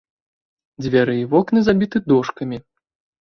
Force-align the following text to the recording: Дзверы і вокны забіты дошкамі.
Дзверы 0.85 1.13
і 1.19 1.27
вокны 1.35 1.59
забіты 1.67 1.97
дошкамі. 2.09 2.57